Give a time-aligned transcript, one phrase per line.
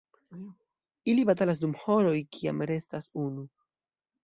[1.13, 3.49] Ili batalas dum horoj, kiam restas unu.